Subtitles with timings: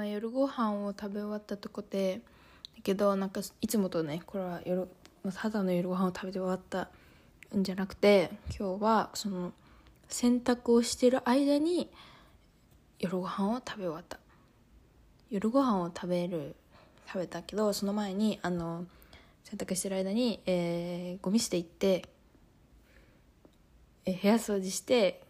[0.00, 2.22] ま夜ご飯を食べ終わったとこで
[2.74, 4.88] だけどなんかいつもとねこれは夜
[5.34, 6.88] ただの夜ご飯を食べて終わった
[7.54, 9.52] んじゃなくて今日はその
[10.08, 11.90] 洗濯をしてる間に
[12.98, 14.18] 夜ご飯を食べ終わった。
[15.28, 16.56] 夜ご飯を食べる
[17.06, 18.86] 食べたけどその前にあの
[19.44, 22.04] 洗濯してる間に、えー、ゴミ捨て行って、
[24.06, 25.22] えー、部屋掃除して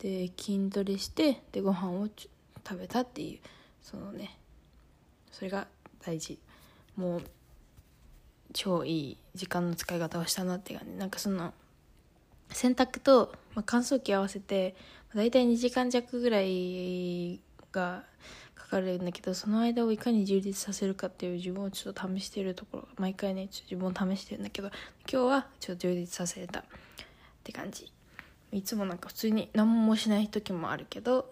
[0.00, 2.28] で筋トレしてでご飯を食
[2.76, 3.38] べたっていう。
[3.82, 4.38] そのね。
[5.30, 5.66] それが
[6.04, 6.38] 大事。
[6.96, 7.22] もう
[8.52, 10.94] 超いい時間の使い方をしたなっていう感じ。
[10.96, 11.52] なんかその
[12.50, 14.74] 洗濯と、まあ、乾燥機合わせて
[15.14, 17.40] 大体2時間弱ぐらい
[17.72, 18.04] が
[18.54, 24.68] かかるんだけどその間をいかに充実させるかっていう自分をちょっと試してるところ毎回ねちょっと自分を試してるんだけど
[25.10, 26.64] 今日はちょっと充実させたっ
[27.44, 27.90] て感じ。
[28.50, 31.30] いつもなんか普通に何もしない時もあるけど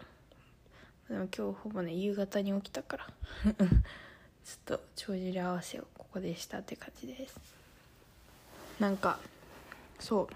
[1.08, 3.06] でも今日ほぼね夕方に起きたから。
[4.46, 7.40] ちょっと帳尻合わせをここでしたって感じです。
[8.78, 9.18] なんか
[9.98, 10.28] そ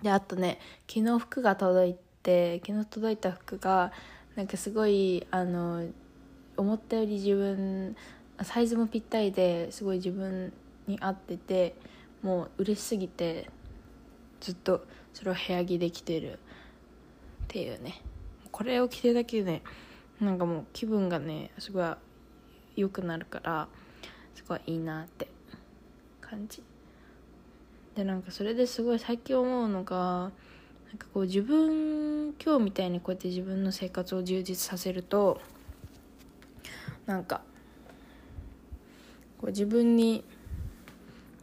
[0.00, 0.02] う。
[0.02, 3.92] であとね昨日服が届いて昨日届いた服が
[4.34, 5.88] なんかすごいあの
[6.56, 7.96] 思ったより自分
[8.42, 10.52] サイズもぴったりですごい自分
[10.86, 11.74] に合ってて
[12.22, 13.48] もう嬉しすぎて
[14.40, 16.38] ずっとそれを部屋着で着てるっ
[17.48, 18.02] ていうね。
[18.56, 19.62] これを着てるだけでね
[20.18, 21.94] なんかもう気分がねすごい
[22.74, 23.68] 良くなるから
[24.34, 25.28] すごいいいなって
[26.22, 26.62] 感じ。
[27.94, 30.30] でなんかそれですごい最近思うのが
[30.88, 35.38] なんかこう自分今日みたいにこうやって自分の生活を充実させると
[37.04, 37.42] なんか
[39.36, 40.24] こう自分に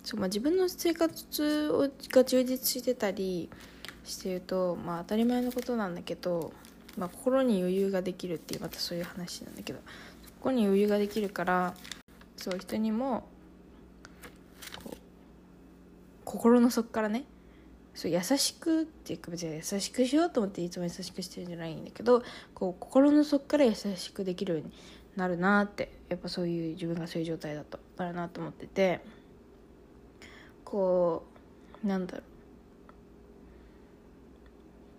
[0.03, 3.51] そう、まあ、自分の生活をが充実してたり
[4.03, 6.53] してると、まあ、当たり前のことなんだけど、
[6.97, 9.79] まあ、心に余裕ができるっていうまたそういう話なんだけど
[10.25, 11.73] そこに余裕ができるから
[12.37, 13.27] そう人にも
[16.25, 17.25] 心の底からね
[17.93, 22.23] そう優しくっていうか別に優しくしようと思っていつも優しくしてるんじゃないんだけど
[22.53, 24.71] こう心の底から優しくできるように
[25.15, 29.01] なるなってやっぱそういう自分がそういう状態だとなるなと思ってて
[30.65, 31.23] こ
[31.83, 32.23] うなんだろう。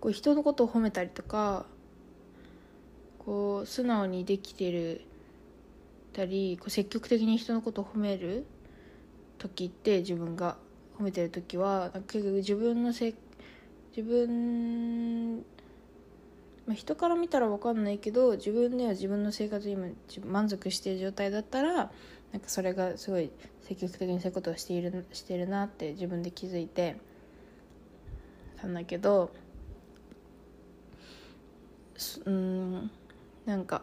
[0.00, 1.64] こう人のことを褒めたりとか
[3.24, 5.00] こう素直にできてる
[6.14, 8.46] たりこう積極的に人のことを褒める
[9.38, 10.56] 時って自分が
[10.98, 13.14] 褒めてる時は結局自分のせ
[13.96, 15.38] 自分、
[16.66, 19.88] まあ、人から見たら分かんないけど自分では自分の生活に今
[20.26, 21.74] 満足してる状態だったら
[22.32, 23.30] なんかそれがすごい
[23.62, 26.96] 積極的にそういうことをしているしてるなって自分で気づいて
[28.60, 29.30] たんだけど
[32.24, 32.90] うん
[33.46, 33.82] なんか、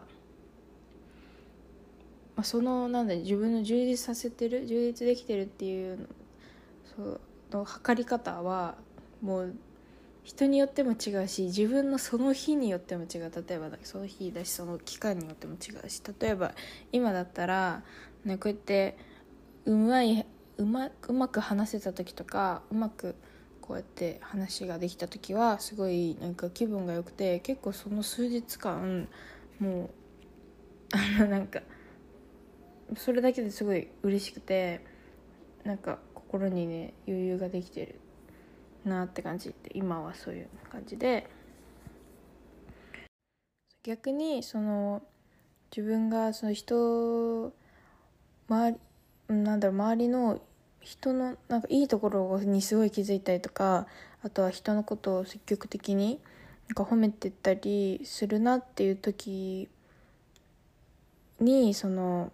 [2.36, 6.08] まあ、そのなんだ自分の充実させてる充実できてるっていう
[6.96, 7.20] そう
[7.52, 8.76] の測り方は
[9.20, 9.54] もう
[10.24, 13.32] 人によっても違うし自分のその日によっても違う。
[13.46, 16.52] 例えばその日だしその期間によっても違うし例えば
[16.92, 17.82] 今だったら、
[18.24, 18.96] ね、こうやって
[19.64, 20.26] うまい
[20.58, 23.16] うまうまく話せた時とかうまく
[23.60, 29.08] こうやって話ができた時はすごいなんか気分が良くて結構その数日間
[29.62, 29.90] もう
[30.90, 31.60] あのなんか
[32.96, 34.84] それだけですごい嬉しくて
[35.64, 38.00] なんか心にね余裕ができてる
[38.84, 41.30] なって感じで今はそういう感じで。
[43.84, 45.02] 逆にその
[45.76, 47.52] 自分がその人
[48.48, 48.78] 周
[49.28, 50.40] りなんだろう周りの
[50.80, 53.88] 人のなんかいいところにすごい気づいたりとか
[54.22, 56.20] あとは人のことを積極的に
[56.68, 59.68] なんか褒めてたりするなっていう時
[61.40, 62.32] にその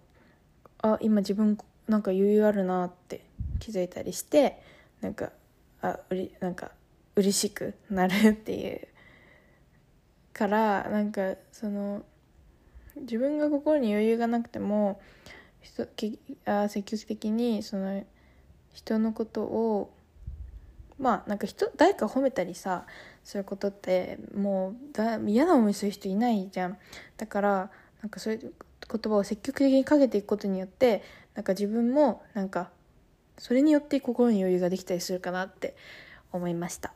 [0.81, 1.59] あ今自分
[1.89, 3.25] なんか余裕あるなって
[3.59, 4.61] 気づいたりして
[5.01, 5.33] なんか
[5.81, 6.71] あうりなんか
[7.17, 8.89] 嬉しくなるっていう
[10.33, 12.03] からなんかその
[13.01, 15.01] 自分が心に余裕がなくても
[15.63, 15.89] 人
[16.45, 18.05] あ積極的にその
[18.73, 19.93] 人のことを
[21.09, 22.85] まあなんか人誰か褒めたりさ
[23.25, 26.77] そういうことってもうだ嫌な思いする人いないじゃん
[27.17, 27.71] だから
[28.03, 31.03] なんかそういう言葉を積極的にかけていくことによって
[31.35, 32.69] なんか自分もなんか
[33.39, 35.77] それによって心に余裕ができたりするかなって
[36.31, 36.93] 思いました。